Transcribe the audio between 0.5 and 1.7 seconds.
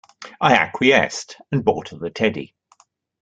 acquiesced and